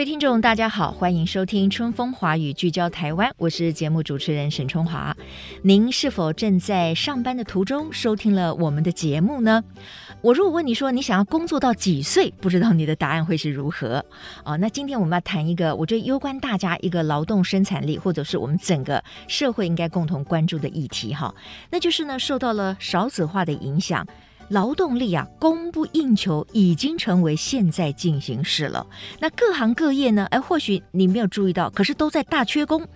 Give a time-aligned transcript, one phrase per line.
[0.00, 3.30] 各位听众，大家好，欢迎收听《春风华语》，聚焦台湾。
[3.36, 5.14] 我是节目主持人沈春华。
[5.60, 9.62] 您是否正在上班的途中收听了我们的节目呢？
[10.22, 14.02] 我如果问你说你想要工作到几岁，不知道你的答案会是如何
[14.42, 14.56] 啊？
[14.56, 21.34] 那今天我们要谈一个我觉得攸关大家一个劳动生产力，或者是我们整个社会应该共同关注的议题哈，
[21.68, 24.06] 那就是呢，受到了少子化的影响。
[24.50, 28.84] 劳动力啊，供不应求已经成为现在进行式了。
[29.20, 30.26] 那各行各业呢？
[30.30, 32.86] 哎，或许你没有注意到，可是都在大缺工。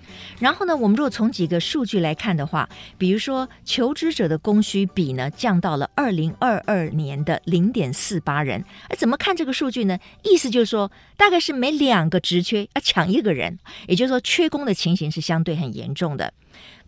[0.41, 8.65] 然后呢，我们如果从几个数据来看的话，比如说求职者的供需比呢，降到了二零二二年的零点四八人。
[8.89, 9.97] 哎，怎么看这个数据呢？
[10.25, 16.35] 意思就是说，大概是每两个职缺要抢一个人，也就是说，缺工的情形是相对很严重的。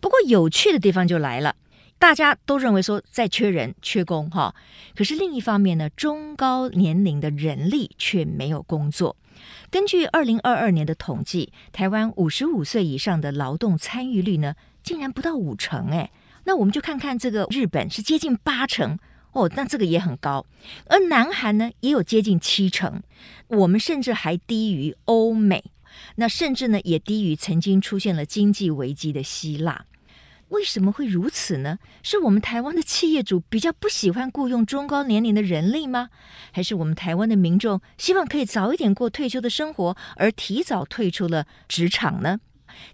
[0.01, 1.55] 不过有趣的地方就来了。
[1.99, 4.53] 大家都认为说在缺人缺工哈，
[4.95, 9.15] 可是另一方面呢，中高年龄的人力却没有工作。
[9.71, 16.11] 根据二零二二年的统计，台湾五十五岁以上的劳动参与率呢，竟然不到五成哎。
[16.45, 18.97] 那我们就看看这个日本是接近八成
[19.33, 20.45] 哦，那这个也很高。
[20.85, 23.01] 而南韩呢也有接近七成，
[23.47, 25.63] 我们甚至还低于欧美，
[26.15, 29.85] 那甚至呢也低于曾经出现了经济危机的希腊。
[30.49, 31.77] 为什么会如此呢？
[32.03, 36.09] 是我们台湾的企业主比较不喜欢雇佣中高年龄的人力吗？
[36.51, 42.39] 还是我们台湾的民众希望可以早一点过退休的生活，而提早退出了职场呢？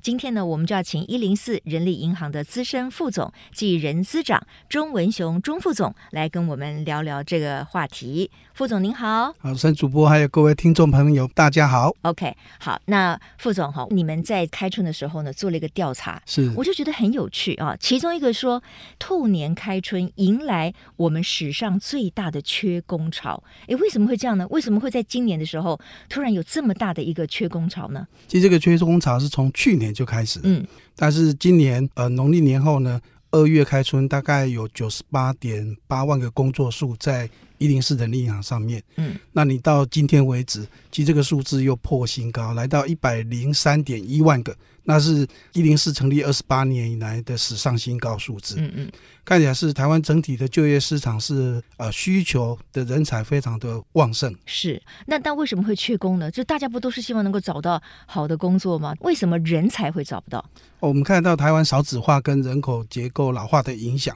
[0.02, 8.30] 今天呢，我们就要请一零四人力银行的资深副总暨人资长钟文雄钟副总来跟我们聊聊这个话题。
[8.54, 11.92] 副总您好，好，沈主播还有各位听众朋友，大家好。
[12.04, 17.76] OK，好，那副总哈，你们在开春的时候呢，做了一个调查，是，我就觉得很有趣啊。
[17.80, 18.62] 其中一个说，
[19.00, 23.44] 兔年开春迎来我们史上最大的缺工潮。
[23.68, 24.48] 诶，为什么会这样呢？
[24.50, 28.08] 为什么会在今年的时候突然有这么大的一个缺工潮呢？
[28.28, 33.00] 其实这个缺工潮是从去年就开始，嗯，但是今年呃农历年后呢，
[33.32, 44.56] 二月开春大概有九十八点八万个工作数在一零四人力银行上面，嗯，那你到今天为止，其实这个数字又破新高，来到一百零三点一万个。
[44.84, 48.56] 那是一零四成立二十八年以来的史上新高数字。
[48.58, 48.92] 嗯嗯，
[49.24, 54.36] 看起来是台湾整体的就业市场是呃需求的人才非常的旺盛。
[54.46, 56.30] 是，那但为什么会缺工呢？
[56.30, 58.94] 就大家不都是希望能够找到好的工作吗？
[59.00, 60.44] 为什么人才会找不到？
[60.80, 64.16] 我们看到台湾少子化跟人口结构老化的影响。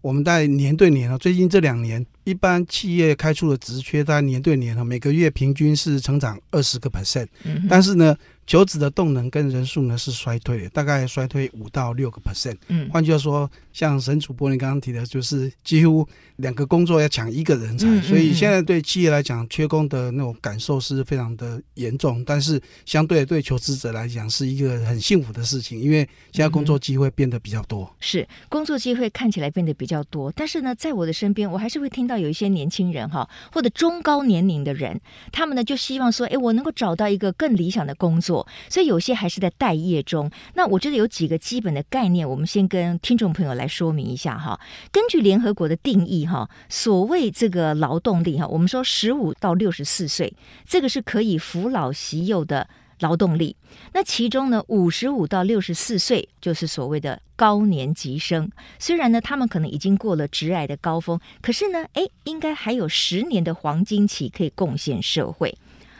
[0.00, 7.28] 我们在年对年啊，最近这两年，一般企业开出的职缺，在年对年啊，每个月平均是成长二十个 percent。
[7.44, 8.16] 嗯，但是呢。
[8.46, 12.54] 求职的动能跟人数呢是衰退的，大概衰退五到六个 percent。
[12.68, 22.22] 嗯，换句话说，像沈主播你刚刚提的，就是几乎两个工作要抢一个人才，嗯嗯嗯，所以现在对企业来讲，缺工的那种感受是非常的严重。
[22.22, 27.84] 但是相对对求职者来讲，是一个很幸福的事情，因为现在工作机会变得比较多。
[27.84, 35.00] 嗯、是工作机会看起来变得比较多，但是呢，在我的身边，我还是会听到有一些年轻人哈，或者中高年龄的人，
[35.32, 38.46] 他们呢就希望说，哎，我能够找到一个更理想的工作。
[38.68, 40.30] 所以有些还是在待业中。
[40.54, 44.58] 那我觉得有几个基本的概念，我们先跟听众朋友来说明一下哈。
[44.90, 50.34] 根据联合国的定义哈，所谓这个劳动力哈，我们说十五到六十四岁，
[50.66, 52.68] 这个是可以扶老携幼的
[53.04, 53.54] 劳动力。
[53.92, 58.50] 那其中呢，五十五到六十四岁就是所谓的高年级生。
[58.78, 65.54] 虽然呢，他们可能已经过了职涯的高峰，可是呢，诶，应该还有十年的黄金期可以贡献社会。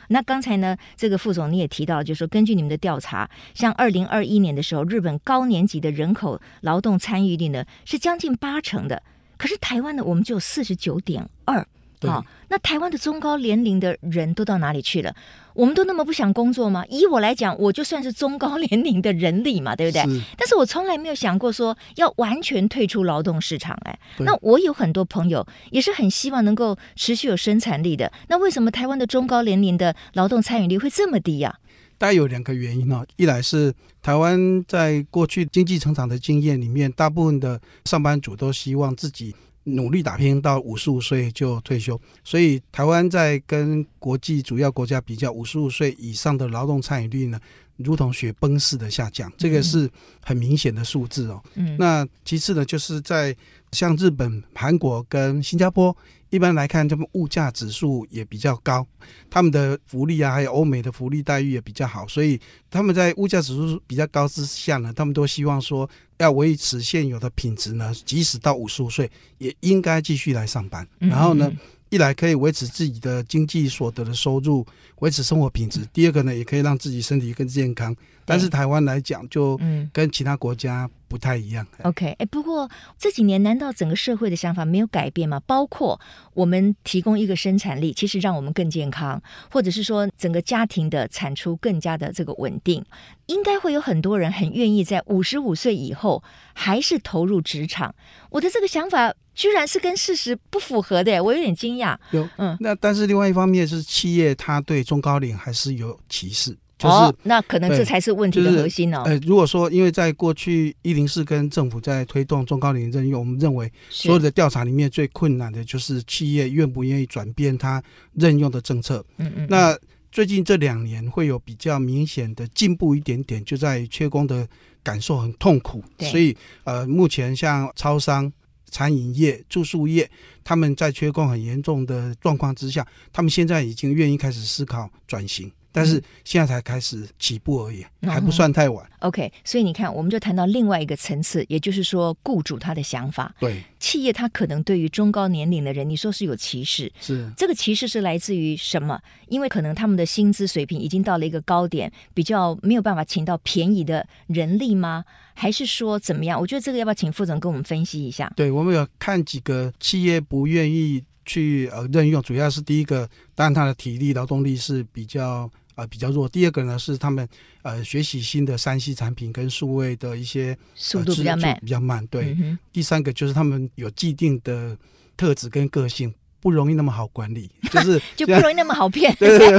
[0.08, 9.02] 那刚才呢，这个副总你也提到，就是说根据你们的调查，像二零二一年的时候，日本高年级的人口劳动参与率呢是将近八成的，
[9.36, 11.66] 可是台湾呢，我们就有四十九点二。
[12.06, 15.14] 好、哦，那台湾的中高年龄的人都到哪里去了？
[15.54, 16.84] 我们都那么不想工作吗？
[16.88, 20.02] 以我来讲，我就算是中高年龄的人力嘛，对不对？
[20.02, 20.22] 是。
[20.36, 23.78] 但是我从来没有想过说要完全退出劳动市场。
[23.84, 28.12] 哎，那我有很多朋友也是很希望能够持续有生产力的。
[28.28, 31.62] 那为什么台湾的中高年龄的劳动参与率会这么低呀、啊？
[31.96, 33.06] 大概有两个原因哦。
[33.16, 33.72] 一来是
[34.02, 39.34] 台湾在过去经济成长的经验里面，大部分的上班族都希望自己。
[39.64, 42.00] 努力打拼到五十五岁就退休。
[42.22, 47.40] 所以台湾在跟国际主要国家比较，五十五岁以上的劳动参与率呢，
[47.76, 49.90] 如同雪崩式的下降，这个是
[50.22, 51.42] 很明显的数字哦。
[51.54, 53.34] 嗯，那其次呢，就是在
[53.74, 55.94] 像日本、韩国跟新加坡。
[56.30, 58.84] 一般来看，他们物价指数也比较高，
[59.30, 65.88] 他们的福利啊，还有欧美的福利待遇也比较好，所以他们在物价指数比较高之下呢，他们都希望说
[66.18, 70.84] 要维持现有的品质呢，即使到五十五岁也应该继续来上班。
[70.98, 71.48] 然后呢，
[71.90, 74.66] 一来可以维持自己的经济所得的收入，
[74.98, 77.94] 维持生活品质；第二个呢，也可以让自己身体更健康。
[78.24, 79.58] 但是台湾来讲，就
[79.92, 81.66] 跟其他国家不太一样。
[81.78, 82.68] 嗯、OK，哎，不过
[82.98, 85.40] 这几年难道整个社会的想法没有改变吗？
[85.46, 86.00] 包括
[86.32, 92.84] 我们提供一个生产力，其实让我们更健康，或者是说整个家庭的产出更加的这个稳定，
[93.26, 96.22] 应该会有很多人很愿意在五十五岁以后
[96.54, 97.94] 还是投入职场。
[98.30, 101.96] 我的这个想法居然是跟事实不符合的，我有点惊讶。
[102.10, 106.56] 有，嗯，那但是另外一方面是企业它对中高龄还是有歧视。
[106.84, 109.02] 就是、哦，那可能这才是问题的核心哦。
[109.04, 117.82] 就是、呃，如果说因为在过去一零四跟政府在推动中高龄任用，我们认为所有的调查里面最困难的就是企业愿不愿意转变它
[118.12, 119.04] 任用的政策。
[119.16, 119.46] 嗯嗯。
[119.48, 119.76] 那
[120.12, 124.46] 最近这两年会有比较明显的进步一点点，就在缺工的
[124.82, 125.82] 感受很痛苦。
[125.98, 128.32] 所以呃，目前像超商、
[128.70, 130.08] 餐饮业、住宿业，
[130.44, 135.50] 他们在缺工很严重的状况之下，他们现在已经愿意开始思考转型。
[135.74, 138.88] 但是现在才开始起步而已，嗯、还不算太晚。
[139.00, 143.34] OK，所以你看，我们就谈到另外一个层次，也就是说，雇主他的想法。
[143.40, 146.92] 对，企业他可能对于中高年龄的人，你说是有歧视。
[147.00, 149.00] 是这个歧视是来自于什么？
[149.26, 155.04] 因为可能他们的薪资水平已经到了一个高点，比较没有办法请到便宜的人力吗？
[155.34, 156.40] 还是说怎么样？
[156.40, 158.32] 我觉得这个要不要请副总跟我们分析一下？
[158.36, 165.50] 对，我们有看几个企业不愿意去呃任用，主要是第一个，当然他的体力劳动力是比较。
[165.74, 166.28] 啊、呃，比较弱。
[166.28, 167.28] 第二个呢是他们
[167.62, 172.06] 呃学习新的三 C 产品跟数位的一些速度比较慢，比较慢。
[172.06, 174.76] 对、嗯，第三个就是他们有既定的
[175.16, 176.12] 特质跟个性，
[176.44, 179.16] 不容易那么好管理， 就是就不容易那么好骗。
[179.18, 179.58] 对 对对，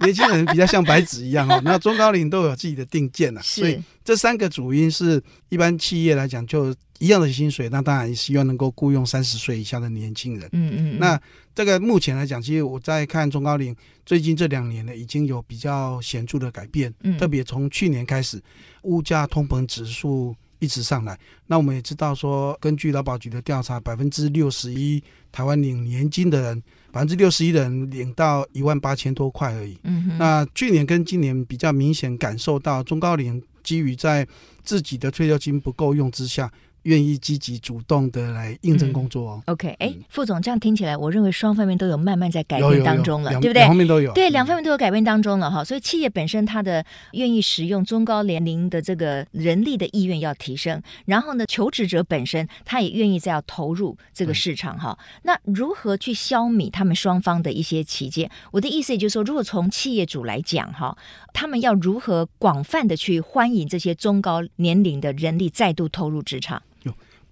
[0.00, 1.60] 年轻人比较像白纸一样哦。
[1.64, 6.74] 那中高龄都有自己的定见了，所以这三个主因是一般企业来讲就。
[7.00, 10.48] 一样的薪水，那当然也希望能够雇佣三十岁以下的年轻人。
[10.52, 11.20] 嗯嗯，那
[11.52, 13.74] 这个目前来讲，其实我在看中高龄
[14.06, 16.94] 最近这两年呢，已经有比较显著的改变。
[17.02, 18.40] 嗯，特别从去年开始，
[18.82, 21.18] 物价通膨指数一直上来。
[21.46, 25.02] 那我们也知道说，根据劳保局的调查，百分之六十一
[25.32, 26.62] 台湾领年金的人，
[26.92, 29.78] 百分之六十一的人领到一万八千多块而已。
[29.82, 34.26] 嗯哼，那去年跟今年比较明显感受到，中高龄基于在
[34.62, 36.50] 自己的退休金不够用之下。
[36.84, 39.42] 愿意积极主动的来应征工作哦。
[39.46, 43.54] 嗯、OK，哎，副总这样听起来，我认为双方面都有慢慢在改变当中了，对不对？
[43.54, 44.12] 两方面都有。
[44.12, 45.64] 对，两方面都有改变当中了哈、嗯。
[45.64, 55.20] 所以企业本身它的愿意使用中高年龄的这个人力的意愿要提升，然后呢，求职者本身他也愿意再要投入这个市场哈、嗯。
[55.24, 58.30] 那如何去消弭他们双方的一些歧见？
[58.52, 60.96] 我的意思也就是说，如果从企业主来讲哈，
[61.32, 66.62] 他们要如何广泛的去欢迎这些中高年龄的人力再度投入职场？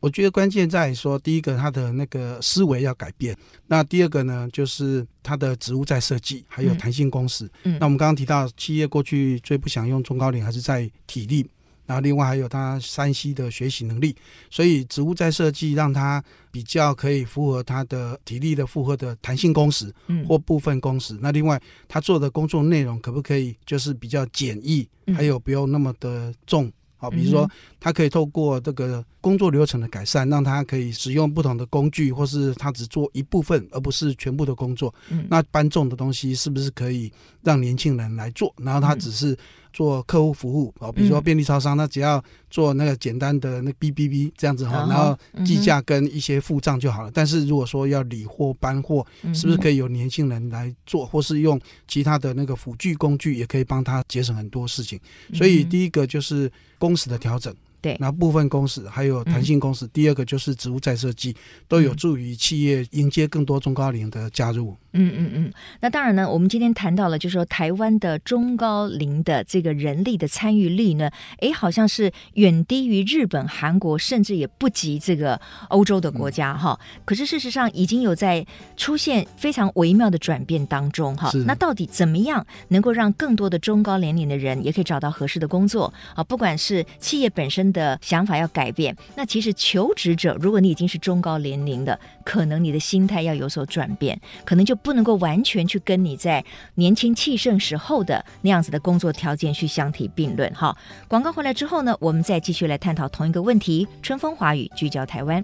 [0.03, 3.33] 我觉得关键在于说，第一个，他的那个思维要改变；
[3.69, 7.49] 那第二个呢，就是他的职务在设计，还有弹性工时。
[7.63, 11.49] 嗯，那我们刚刚提到，企业过去最不想用中高龄，还是在体力，
[11.87, 14.17] 然后另外还有他山西的学习能力。
[14.51, 21.17] 所以职务在设计，让他比较可以符合他的体力的负荷的弹性工时，嗯，或部分工时。
[21.23, 26.69] 那另外，他做的工作内容可不可以就是比较简易，还有不用那么的重。
[27.03, 34.95] 好，比如说，他可以透过这个工作流程的改善，让他可以使用不同的工具，或是他只做一部分，而不是全部的工作。
[35.11, 38.55] 嗯，那搬重的东西是不是可以让年轻人来做？
[38.59, 39.37] 然后他只是。
[39.73, 47.11] 做客户服务哦，比如说便利超商，那只要做那个简单的那 B B B 这样子哈，然后计价跟一些付账就好了。
[47.13, 55.01] 但是如果说要理货搬货，是不是可以有年轻人来做，或是用其他的那个辅具工具，也可以帮他节省很多事情。
[55.35, 57.55] 所以第一个就是工时的调整。
[57.83, 61.35] 对，那部分工时还有弹性工时，嗯，第二个就是职务再设计，
[61.67, 64.77] 都有助于企业迎接更多中高龄的加入。
[64.93, 65.53] 嗯嗯嗯。
[65.81, 77.03] 那当然呢，我们今天谈到了，就是说台湾的中高龄的这个人力的参与率呢，哎，好像是远低于日本、韩国，甚至也不及这个欧洲的国家哈，嗯。
[77.05, 78.47] 可是事实上已经有在
[78.77, 81.33] 出现非常微妙的转变当中哈。
[81.47, 86.23] 那到底怎么样能够让更多的中高年龄的人也可以找到合适的工作啊？
[86.23, 87.72] 不管是企业本身。
[87.73, 88.95] 的想法要改变。
[89.17, 100.53] 那其实求职者，如果你已经是中高年龄的，可能你的心态要有所转变，可能就不能够完全去跟你在年轻气盛时候的那样子的工作条件去相提并论。
[100.55, 100.77] 哈，
[101.09, 103.89] 广告回来之后呢，我们再继续来探讨同一个问题。
[104.03, 105.43] 春风华语聚焦台湾。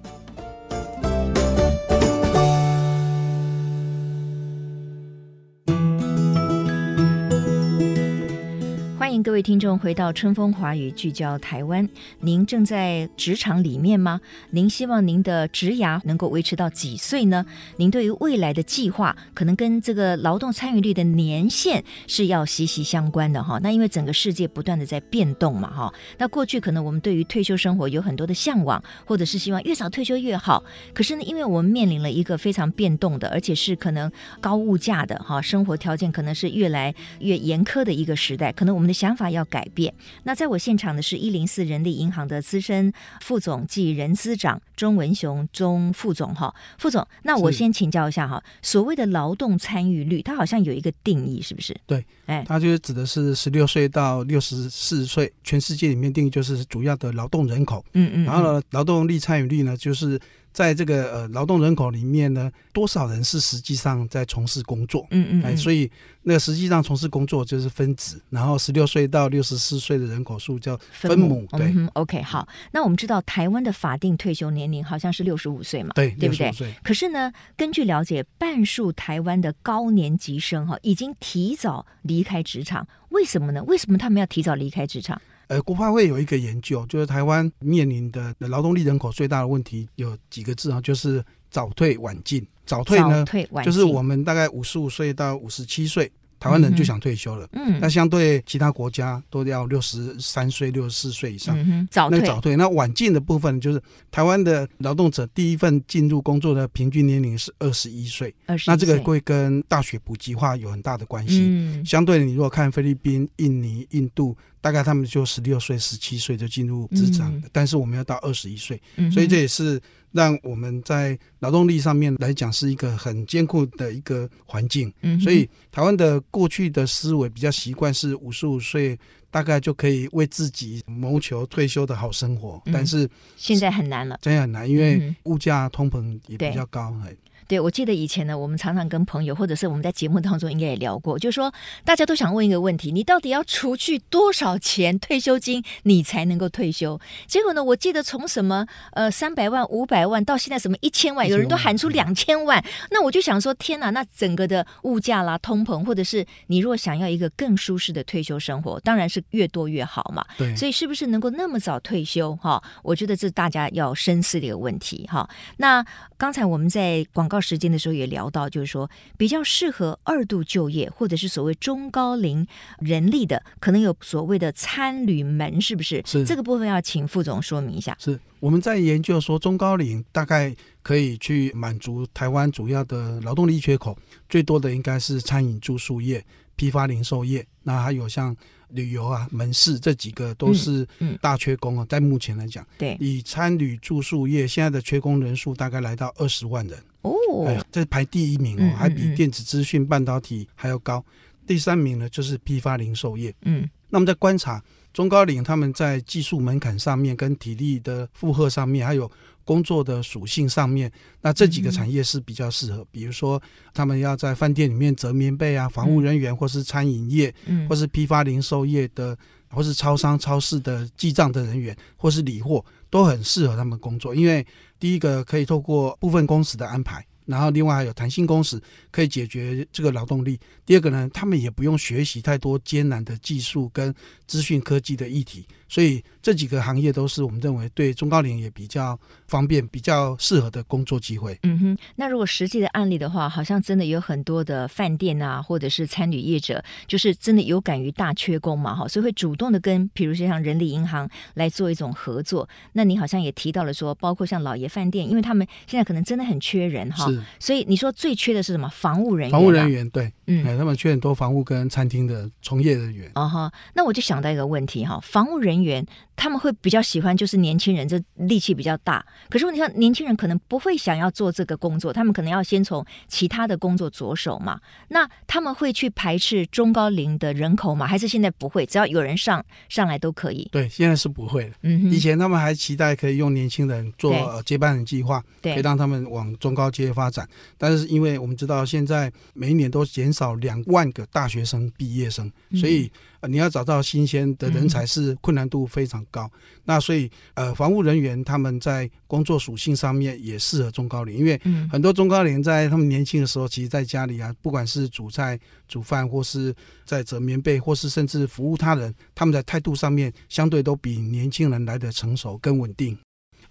[9.22, 11.88] 各位听众回到春风华语聚焦台湾。
[12.20, 14.20] 您正在职场里面吗？
[14.50, 17.44] 您希望您的职涯能够维持到几岁呢？
[17.78, 23.58] 您对于未来的计划，可能跟这个劳动参与率的年限是要息息相关的哈。
[23.62, 25.92] 那因为整个世界不断的在变动嘛哈。
[26.18, 30.62] 那过去可能我们对于退休生活有很多的向往，或者是希望越早退休越好。
[30.92, 38.98] 可是呢，因为我们面临了一个非常变动的，而且是可能高物价的哈，生活条件可能是越来越严苛的一个时代，可能我们的。
[38.98, 39.92] 想法要改变。
[40.24, 51.76] 那在我现场的是一零四人力银行的资深副总暨人资长钟文雄钟副总哈，副总，那我先请教一下哈，所谓的劳动参与率，它好像有一个定义，是不是？
[51.86, 57.84] 对，哎，它就是指的是十六岁到六十四岁，全世界里面定义就是主要的劳动人口。
[57.92, 60.18] 嗯，嗯嗯，然后呢，劳动力参与率呢，就是。
[60.52, 65.06] 在这个呃劳动人口里面呢，多少人是实际上在从事工作？
[65.10, 65.90] 嗯嗯，哎，所以
[66.22, 71.46] 那个实际上从事工作就是分子，然后十六岁到六十四岁的人口数叫分母。
[71.52, 72.48] 对、嗯、OK，好。
[72.72, 75.92] 那我们知道台湾的法定退休年龄好像是六十五岁嘛？
[75.94, 76.52] 对，对不对？
[76.82, 83.62] 可是呢，根据了解，半数台湾的高年级生哈已经提早离开职场，为什么呢？
[83.64, 85.20] 为什么他们要提早离开职场？
[85.48, 92.46] 呃，国发会有一个研究，就是台湾面临的劳动力人口最大的问题有几个字啊，就是早退晚进。
[92.66, 96.12] 早退呢，退就是我们大概五十五岁到五十七岁。
[96.40, 102.18] 台湾人就想退休了，嗯，那相对其他国家都要六十三岁、六十四岁以上，嗯，早退。
[102.20, 108.72] 那早退，那晚进的部分就是台湾的劳动者第一份进入工作的平均年龄是二十一岁，二十一岁。
[108.72, 111.40] 那这个会跟大学普及化有很大的关系。
[111.44, 118.80] 嗯，相对你如果看菲律宾、印尼、印度，大概他们就十六岁、十七岁就进入职场，嗯，但是我们要到二十一岁，
[119.12, 119.80] 所以这也是。
[120.12, 128.98] 让我们在劳动力上面来讲是一个很艰苦的一个环境，嗯，所以台湾的过去的思维比较习惯是五十五岁
[129.30, 137.14] 大概就可以为自己谋求退休的好生活，但是现在很难了，真的很难，因为物价通膨也比较高，哎。
[137.48, 141.52] 对，我记得以前呢，我们常常跟朋友，或者是我们在节目当中应该也聊过，就是说
[141.82, 147.00] 大家都想问一个问题：你到底要除去多少钱退休金，你才能够退休？
[147.26, 152.62] 结果呢，我记得从什么呃三百万、五百万到现在什么一千万，有人都喊出两千万。
[152.90, 153.88] 那我就想说，天哪！
[153.88, 160.22] 那整个的物价啦、通膨，或者是你如果想要一个更舒适的退休生活，当然是越多越好嘛。
[160.36, 160.54] 对。
[160.54, 162.36] 所以是不是能够那么早退休？
[162.36, 165.08] 哈，我觉得这是大家要深思的一个问题。
[165.10, 165.26] 哈，
[165.56, 165.82] 那
[166.18, 167.38] 刚才我们在广告。
[167.40, 172.46] 时间的时候也聊到，就是说比较适合二度就业或者是所谓中高龄
[172.80, 176.02] 人力的，可能有所谓的参旅门，是不是？
[176.04, 177.96] 是这个部分要请副总说明一下。
[177.98, 183.96] 是我们在研究说中高龄大概可以去满足台湾主要的劳动力缺口，
[184.28, 186.22] 最多的应该是餐饮住宿业、
[186.56, 188.36] 批发零售业，那还有像。
[188.70, 190.86] 旅游啊，门市这几个都是
[191.20, 196.78] 大缺工啊，在目前来讲，对，以餐旅住宿业现在的缺工人数大概来到二十万人。
[197.02, 197.12] 哦，
[197.46, 201.04] 哎，这排第一名哦，还比电子资讯、半导体还要高。
[201.46, 203.34] 第三名呢，就是批发零售业。
[203.42, 209.10] 嗯，那么在观察中高龄他们在技术门槛上面、跟体力的负荷上面，还有。
[209.48, 210.92] 工作的属性上面，
[211.22, 212.86] 那这几个产业是比较适合。
[212.90, 213.40] 比如说，
[213.72, 217.34] 他们要在饭店里面折棉被啊，防务人员，或是餐饮业，
[217.66, 219.16] 或是批发零售业的，
[219.48, 224.14] 或是超商、超市的记账的人员，或是理货，都很适合他们工作。
[224.14, 224.46] 因为
[224.78, 227.02] 第一个可以透过部分工时的安排。
[227.28, 228.58] 然后，另外还有弹性工时，
[228.90, 230.40] 可以解决这个劳动力。
[230.64, 233.94] 第二个呢，他们也不用学习太多艰难的技术跟
[234.26, 241.38] 资讯科技的议题，所以这几个行业都是我们认为对中高龄也比较方便、比较适合的工作机会。
[241.42, 252.48] 嗯哼，那如果实际的案例的话，好像真的有很多的饭店啊，或者是餐旅业者，就是真的有感于大缺工嘛，哈，所以会主动的跟，比如说像人力银行来做一种合作。
[252.72, 257.06] 那你好像也提到了说，包括像老爷饭店，因为他们现在可能真的很缺人哈。
[257.38, 258.68] 所以你说最缺的是什么？
[258.68, 259.32] 防务人员。
[259.32, 263.10] 防务人员对，嗯，哎，他们缺很多房屋跟餐厅的从业人员。
[263.14, 269.04] 啊哈，那我就想到一个问题哈，房务人员他们会比较喜欢就是年轻人，这力气比较大。
[269.30, 274.60] 可是问题上，年轻人可能不会想要做这个工作，他们可能要先从其他的工作着手嘛。
[274.88, 277.86] 那他们会去排斥中高龄的人口吗？
[277.86, 278.66] 还是现在不会？
[278.66, 280.46] 只要有人上上来都可以？
[280.52, 281.54] 对，现在是不会的。
[281.62, 284.12] 嗯，以前他们还期待可以用年轻人做
[284.44, 287.26] 接班人计划，对，可以让他们往中高阶发展。
[287.56, 292.90] 但是因为我们知道现在每一年都减少两万个大学生毕业生，所以。
[293.20, 296.30] 呃，你要找到新鲜的人才是困难度非常高。
[296.32, 301.36] 嗯、那所以，呃，防务人员他们在工作属性上面也适合中高龄，因为
[301.68, 312.96] 很多中高龄在他们年轻的时候，其实在家里啊，不管是煮菜、煮饭，或是在折棉被，或是甚至服务他人，他们在态度上面相对都比年轻人来的成熟、更稳定。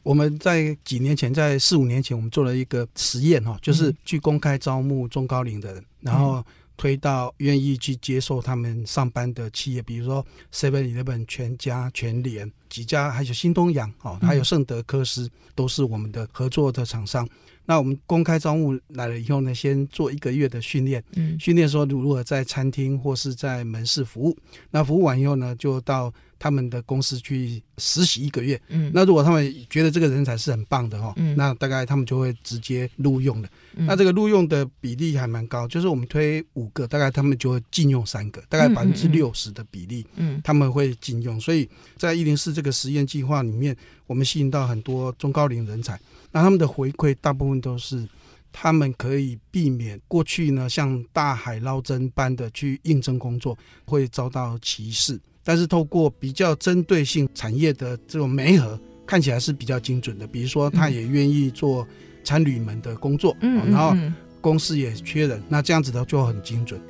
[0.08, 6.44] 我们在几年前，在四五年前，我们做了一个实验哈，就是去公开招募中高龄的人，然后。
[6.80, 10.24] 推到愿意去接受他们上班的企业，比如说
[10.54, 17.28] Seven Eleven、全家、全联几家，还有新东阳哦，还有圣德科斯，都是我们的合作的厂商。
[17.68, 24.36] 那我们公开招募来了以后呢，先做一个月的训练，嗯，训练说如何在餐厅或是在门市服务。
[24.72, 28.60] 那服务完以后呢，就到他们的公司去实习一个月。
[28.70, 33.50] 嗯，那如果他们觉得这个人才是很棒的哈，嗯，那大概他们就会直接录用的。
[33.76, 41.38] 嗯，那这个录用的比例还蛮高，就是我们推五个，大概他们就会禁用三个，大概百分之六十的比例，嗯，他们会禁用。
[41.38, 46.00] 所以在一零四这个实验计划里面，我们吸引到很多中高龄人才。
[46.32, 48.08] 那他们的回馈大部分都是，
[48.52, 55.20] 他们可以避免过去呢像大海捞针般的去应征工作，会遭到歧视。
[55.44, 60.28] 但是透过比较针对性产业的这种媒合，看起来是比较精准的。
[60.28, 61.88] 比如说，他也愿意做
[62.24, 63.96] 参旅门的工作，嗯，然后
[64.42, 66.82] 公司也缺人，那这样子的就很精准。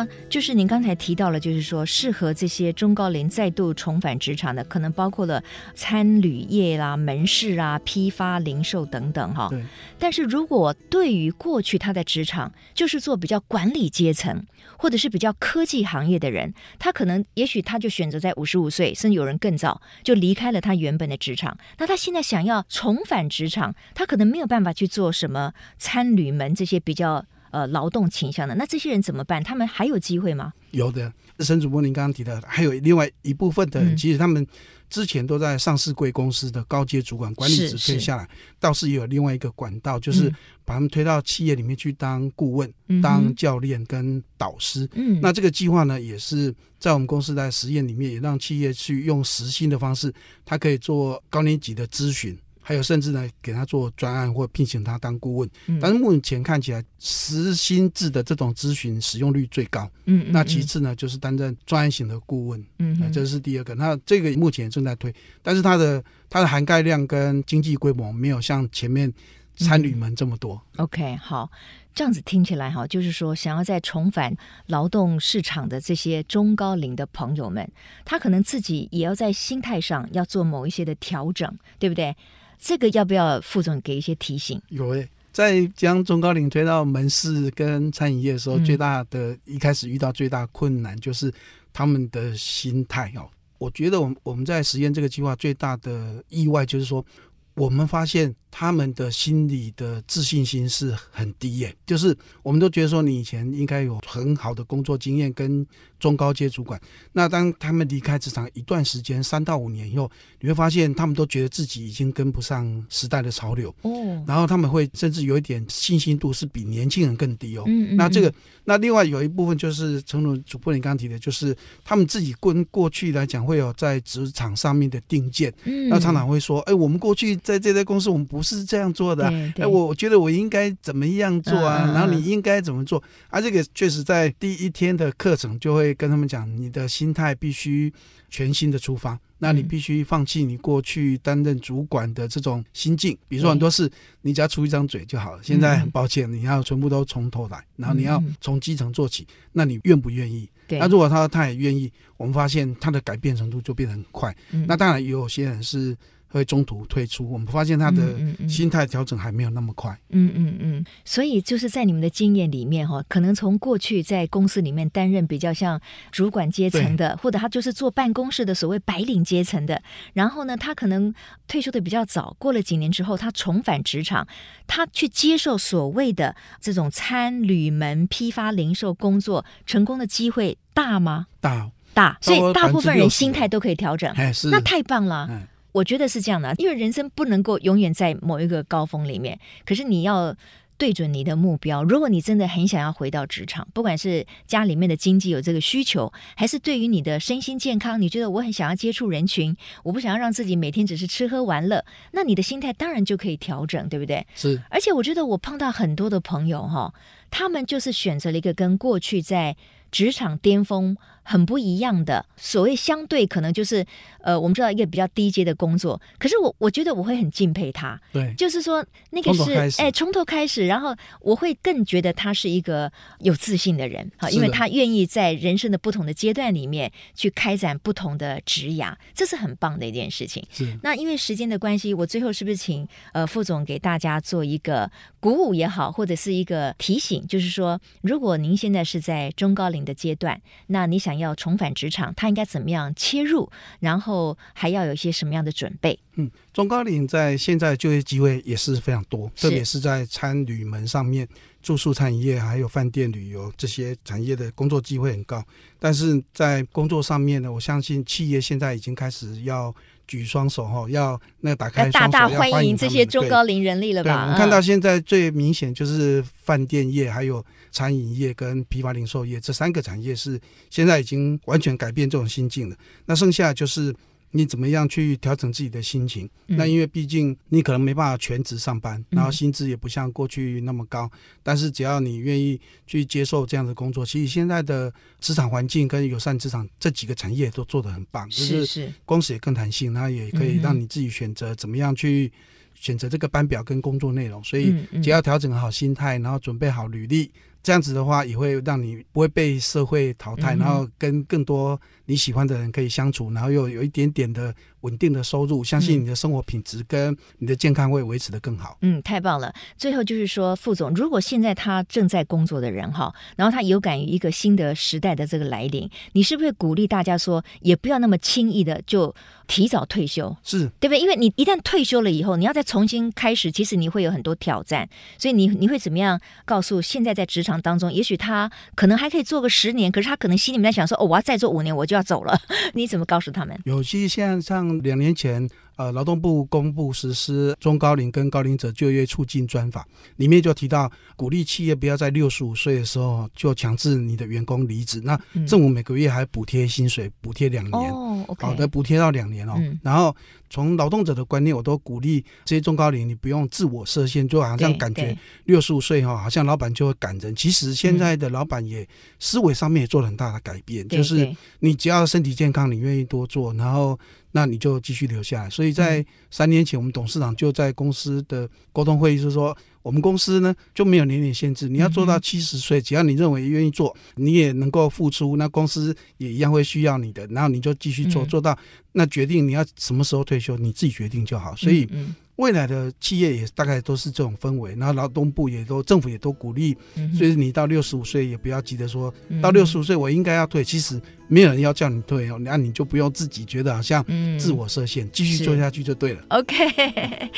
[0.00, 5.42] 那就是您刚才提到了，就是说适合这些中高龄再度重返职场的，可能包括了
[5.74, 9.48] 餐旅业啦、门市啊、批发、零售等等哈。
[9.50, 9.62] 对。
[9.98, 14.46] 但是如果对于过去他在职场就是做比较管理阶层，
[14.78, 21.58] 或者是比较科技行业的人，他可能也许他就选择在五十五岁，甚至有人更早就离开了他原本的职场。
[21.78, 27.26] 那他现在想要重返职场，他可能没有办法去做什么餐旅门这些比较。
[27.50, 29.42] 呃，劳动倾向的，那这些人怎么办？
[29.42, 30.52] 他们还有机会吗？
[30.70, 34.46] 有的，沈主播您刚刚提的，还有另外一部分的人，嗯、其实他们
[34.88, 38.28] 之前都在上市贵公司的高阶主管管理职推下来，
[38.60, 40.30] 倒是也有另外一个管道，就是
[40.64, 44.88] 把他们推到企业里面去当顾问、嗯、当教练跟导师。
[44.94, 50.12] 嗯，那这个计划呢，也是在我们公司在实验里面，也让企业去用实薪的方式，
[50.44, 52.38] 他可以做高年级的咨询。
[52.60, 59.90] 还有甚至呢，给他做专案或聘请他当顾问，嗯、但是目前看起来实薪制的这种咨询使用率最高。
[60.04, 62.60] 嗯，嗯，嗯，那其次呢，就是担任专案型的顾问。
[62.78, 63.74] 嗯，嗯，这是第二个。
[63.74, 69.12] 那这个目前正在推，但是它的它的涵盖量跟经济规模没有像前面
[69.56, 70.60] 参与门这么多。
[70.76, 71.50] 嗯、OK，好，
[71.94, 77.68] 这样子听起来哈，就是说想要再重返劳动市场的这些中高龄的朋友们，
[78.04, 82.14] 他可能自己也要在心态上要做某一些的调整，对不对？
[82.60, 84.60] 这个要不要副总给一些提醒？
[84.68, 91.32] 有诶，在将中高龄推到门市跟餐饮业的时候，最大的一开始遇到最大困难就是
[91.72, 93.26] 他们的心态哦。
[93.58, 97.04] 我觉得我们我们在实验这个计划最大的意外就是说，
[97.54, 98.34] 我们发现。
[98.52, 105.64] 他们的心理的自信心是很低耶，就是我们都觉得说你以前应该有很好的工作经验跟
[106.00, 106.78] 中高阶主管，
[107.12, 110.10] 那当他们离开职场一段时间，三到五年以后，
[110.40, 117.62] 你会发现他们都觉得自己已经跟不上时代的潮流，哦，然后他们会甚至有一点信心度是比年轻人更低哦。
[117.68, 118.34] 嗯，嗯，嗯，那这个，
[118.64, 128.40] 那另外有一部分就是，成龙主播你刚刚提的，就是他们自己跟过去来讲会有在职场上面的定见，嗯，那常常会说，哎，我们过去在这家公司我们不。
[128.50, 131.88] 是这样做的，哎，我我觉得我应该怎么样做啊？
[131.94, 133.00] 然后你应该怎么做？
[133.28, 137.92] 啊，这个确实在第一天的课程就会跟他们讲，你的心态必须
[138.28, 143.16] 全新的出发，那你必须放弃你过去担任主管的这种心境。
[143.28, 143.88] 比如说很多事，
[144.22, 145.40] 你只要出一张嘴就好了。
[145.44, 150.50] 现在很抱歉，你要全部都从头来，然后你要从基层做起，那你愿不愿意？
[150.70, 154.34] 那如果他他也愿意，我们发现他的改变程度就变得很快。
[154.66, 155.96] 那当然也有些人是。
[156.30, 157.30] 会中途退出。
[157.30, 158.16] 我们发现他的
[158.48, 159.96] 心态调整还没有那么快。
[160.10, 160.84] 嗯嗯嗯。
[161.04, 171.12] 所以就是在你们的经验里面哈，可能从过去在公司里面担任比较像主管阶层的，或者他就是坐办公室的所谓白领阶层的，然后呢，他可能
[171.48, 174.26] 退休的比较早，过了几年之后，他重返职场，
[174.66, 181.26] 他去接受所谓的这种餐旅门批发零售工作，成功的机会大吗？
[181.40, 181.70] 大。
[181.92, 185.26] 大，所以大部分人心态都可以调整，哎，是那太棒了。
[185.28, 190.34] 嗯、我觉得是这样的，因为人生不能够永远在某一个高峰里面，可是你要
[190.76, 191.84] 对准你的目标。
[191.84, 204.26] 如果你真的很想要回到职场，不管是家里面的经济有这个需求，还是对于你的身心健康，你觉得我很想要接触人群，我不想要让自己每天只是吃喝玩乐，那你的心态当然就可以调整，对不对？
[204.34, 204.60] 是。
[204.70, 206.94] 而且我觉得我碰到很多的朋友哈，
[207.30, 209.54] 他们就是选择了一个跟过去在
[209.92, 213.84] 职场巅峰很不一样的，所谓相对可能就是，
[214.22, 230.44] 呃，我们知道一个比较低阶的工作，可是我我觉得我会很敬佩他，对，就是说那个是哎从头开始，然后我会更觉得他是一个有自信的人，好，因为他愿意在人生的不同的阶段里面去开展不同的职涯，这是很棒的一件事情。
[230.50, 243.50] 是，那因为时间的关系，我最后是不是请呃副总给大家做一个鼓舞也好，或者是一个提醒，就是说如果您现在是在中高龄的阶段，那你想要重返职场，他应该怎么样切入？
[243.80, 245.98] 然后还要有一些什么样的准备？
[246.14, 251.26] 嗯，中高龄在现在就业机会也是非常多，特别是在餐旅门上面，
[251.62, 255.44] 住宿餐饮业还有饭店旅游这些产业的工作机会很高。
[255.78, 259.74] 但是在工作上面呢，我相信企业现在已经开始要
[260.10, 264.10] 举双手哈，要那打开双手，大大欢迎这些中高龄人力了吧？
[264.10, 267.44] 对，我们看到现在最明显就是饭店业还有。
[267.72, 270.36] 餐饮业跟批发零售业这三个产业是
[270.70, 272.74] 现在已经完全改变这种心境了。
[273.06, 273.94] 那剩下就是
[274.32, 276.28] 你怎么样去调整自己的心情。
[276.46, 281.10] 嗯、那因为毕竟你可能没办法全职上班，然后薪资也不像过去那么高。
[281.12, 292.30] 嗯、但是只要你愿意去接受这样的工作，其实现在的职场环境跟友善职场这几个产业都做得很棒，是是就是公司也更弹性，然后也可以让你自己选择怎么样去
[292.74, 294.42] 选择这个班表跟工作内容。
[294.44, 297.30] 所以只要调整好心态，然后准备好履历。
[297.62, 308.78] 这样子的话，也会让你不会被社会淘汰，然后跟更多你喜欢的人可以相处，然后又有一点点的稳定的收入，相信你的生活品质跟你的健康会维持得更好。
[308.82, 309.52] 嗯，太棒了。
[309.76, 319.14] 最后就是说，副总，如果现在他正在工作的人哈，然后他有感于一个新的时代的这个来临，你是不是鼓励大家说，也不要那么轻易的就
[319.46, 320.36] 提早退休？
[320.42, 321.00] 是对不对？
[321.00, 324.88] 因为你一旦退休了以后，你要再重新开始，其实你会有很多挑战。
[325.18, 332.38] 所以你你会怎么样告诉现在在职场当中，也许他可能还可以做个十年，可是他可能心里面在想说，哦，我要再做五年，我就要走了。
[332.74, 333.58] 你怎么告诉他们？
[333.64, 335.48] 有些像像两年前。
[335.76, 345.00] 呃，劳动部公布实施中高龄跟高龄者就业促进专法，里面就提到鼓励企业不要在六十五岁的时候就强制你的员工离职。
[345.00, 347.94] 那政府每个月还补贴薪水，补贴两年，
[348.38, 349.54] 好的补贴到两年哦。
[349.82, 350.14] 然后
[350.50, 357.34] 从劳动者的观念，我都鼓励这些中高龄，你不用自我设限，就好像感觉六十五岁哈，好像老板就会赶人。
[357.34, 358.86] 其实现在的老板也
[359.18, 363.98] 思维上面也做了很大的改变，就是你只要身体健康，你愿意多做，然后。
[364.32, 365.50] 那你就继续留下来。
[365.50, 378.56] 所以在三年前，我们董事长就在公司的沟通会议是说，我们公司呢就没有年龄限制，你要做到七十岁，只要你认为愿意做，你也能够付出，那公司也一样会需要你的，然后你就继续做，做到
[378.92, 381.54] 那决定你要什么时候退休，你自己决定就好。
[381.56, 381.88] 所以。
[382.36, 386.74] 未来的企业也大概都是这种氛围，然后劳动部也都政府也都鼓励，
[387.14, 389.12] 所以你到六十五岁也不要急着说，
[389.42, 390.98] 到六十五岁我应该要退，其实
[391.30, 394.04] 没有人要叫你退哦，那你就不用自己觉得好像
[394.36, 396.20] 自我设限，继续做下去就对了。
[396.28, 397.30] OK，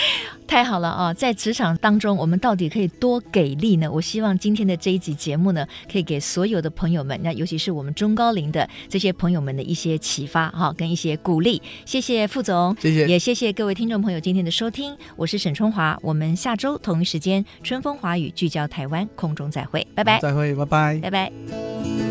[0.47, 1.13] 太好了啊！
[1.13, 3.93] 在职场当中，我们到底可以多给力呢？
[3.93, 11.61] 我希望今天的这一集节目呢，可以给所有的朋友们，那尤其是我们中高龄的这些朋友们的一些启发哈，跟一些鼓励。
[11.85, 14.97] 谢谢副总，谢谢，也谢谢各位听众朋友今天的收听。
[15.17, 20.19] 我是沈春华，我们下周同一时间春风华语聚焦台湾，空中再会，拜拜。
[20.21, 22.02] 再会，拜拜，拜拜。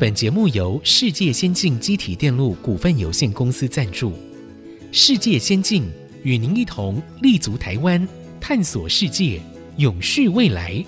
[0.00, 4.14] 本节目由世界先进机体电路股份有限公司赞助，
[4.90, 5.84] 世界先进
[6.22, 8.08] 与您一同立足台湾，
[8.40, 9.42] 探索世界，
[9.76, 10.82] 永续未来。